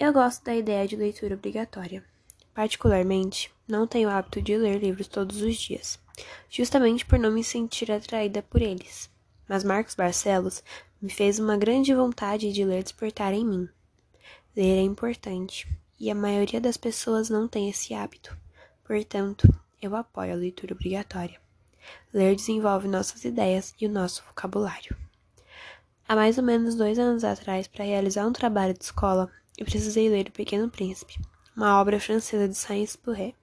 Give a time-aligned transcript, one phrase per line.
[0.00, 2.02] Eu gosto da ideia de leitura obrigatória.
[2.54, 5.98] Particularmente, não tenho o hábito de ler livros todos os dias,
[6.48, 9.10] justamente por não me sentir atraída por eles.
[9.46, 10.64] Mas Marcos Barcelos
[11.02, 13.68] me fez uma grande vontade de ler despertar em mim.
[14.56, 15.68] Ler é importante,
[15.98, 18.34] e a maioria das pessoas não tem esse hábito.
[18.82, 21.38] Portanto, eu apoio a leitura obrigatória.
[22.10, 24.96] Ler desenvolve nossas ideias e o nosso vocabulário.
[26.08, 29.30] Há mais ou menos dois anos atrás, para realizar um trabalho de escola,
[29.60, 31.20] eu precisei ler O Pequeno Príncipe,
[31.54, 33.36] uma obra francesa de Saint-Exupéry.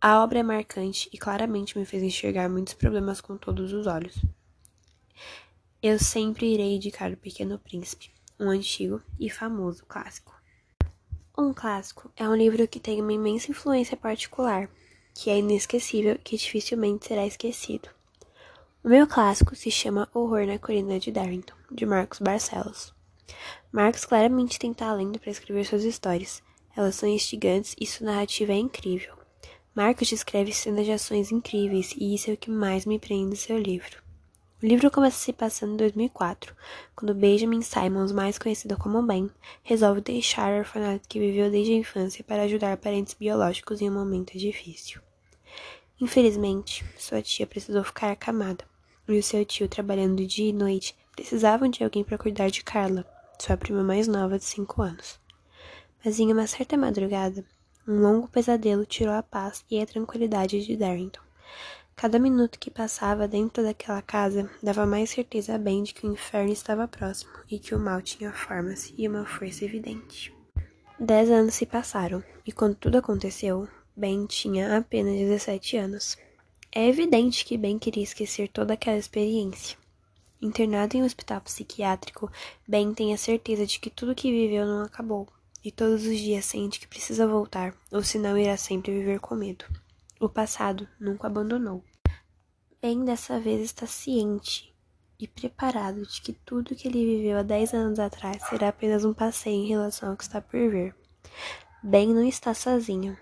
[0.00, 4.24] A obra é marcante e claramente me fez enxergar muitos problemas com todos os olhos.
[5.82, 10.32] Eu sempre irei indicar O Pequeno Príncipe, um antigo e famoso clássico.
[11.36, 14.70] Um clássico é um livro que tem uma imensa influência particular,
[15.12, 17.88] que é inesquecível e que dificilmente será esquecido.
[18.84, 22.95] O meu clássico se chama Horror na Colina de Darrington, de Marcos Barcelos.
[23.72, 26.42] Marcos claramente tem talento para escrever suas histórias.
[26.76, 29.14] Elas são instigantes e sua narrativa é incrível.
[29.74, 33.36] Marcos descreve cenas de ações incríveis e isso é o que mais me prende em
[33.36, 34.02] seu livro.
[34.62, 36.56] O livro começa se passando em 2004,
[36.94, 39.30] quando Benjamin Simons, mais conhecido como Ben,
[39.62, 43.92] resolve deixar o orfanato que viveu desde a infância para ajudar parentes biológicos em um
[43.92, 45.02] momento difícil.
[46.00, 48.64] Infelizmente, sua tia precisou ficar acamada,
[49.06, 53.06] e o seu tio, trabalhando dia e noite, precisavam de alguém para cuidar de Carla,
[53.38, 55.20] sua prima mais nova de cinco anos.
[56.04, 57.44] Mas em uma certa madrugada,
[57.86, 61.20] um longo pesadelo tirou a paz e a tranquilidade de Darrington.
[61.94, 66.12] Cada minuto que passava dentro daquela casa dava mais certeza a Ben de que o
[66.12, 70.34] inferno estava próximo e que o mal tinha formas e uma força evidente.
[71.00, 76.18] Dez anos se passaram, e quando tudo aconteceu, Ben tinha apenas 17 anos.
[76.70, 79.78] É evidente que Ben queria esquecer toda aquela experiência.
[80.40, 82.30] Internado em um hospital psiquiátrico,
[82.68, 85.26] Ben tem a certeza de que tudo que viveu não acabou,
[85.64, 89.64] e todos os dias sente que precisa voltar, ou senão irá sempre viver com medo.
[90.20, 91.82] O passado nunca abandonou.
[92.80, 94.72] Ben dessa vez está ciente
[95.18, 99.14] e preparado de que tudo que ele viveu há 10 anos atrás será apenas um
[99.14, 100.94] passeio em relação ao que está por vir.
[101.82, 103.16] Ben não está sozinho.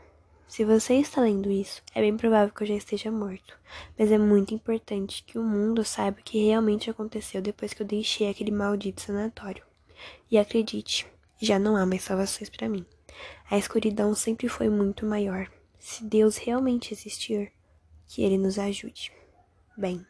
[0.46, 3.58] Se você está lendo isso, é bem provável que eu já esteja morto,
[3.98, 7.86] mas é muito importante que o mundo saiba o que realmente aconteceu depois que eu
[7.86, 9.64] deixei aquele maldito sanatório.
[10.30, 11.06] E acredite,
[11.40, 12.86] já não há mais salvações para mim.
[13.50, 15.50] A escuridão sempre foi muito maior.
[15.78, 17.50] Se Deus realmente existir,
[18.06, 19.12] que Ele nos ajude.
[19.76, 20.06] Bem,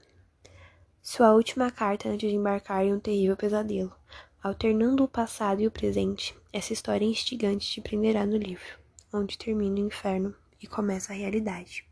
[1.00, 3.94] sua última carta antes de embarcar em um terrível pesadelo.
[4.42, 8.83] Alternando o passado e o presente, essa história instigante te prenderá no livro
[9.14, 11.86] onde termina o inferno e começa a realidade.